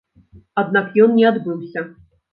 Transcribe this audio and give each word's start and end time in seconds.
Аднак 0.61 0.89
ён 1.03 1.13
не 1.19 1.25
адбыўся. 1.31 1.89